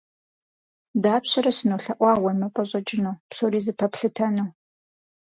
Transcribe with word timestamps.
Дапщэрэ 1.03 1.51
сынолъэӀуа 1.57 2.11
уемыпӀэщӀэкӀыну, 2.23 3.19
псори 3.29 3.59
зэпэплъытэну? 3.65 4.47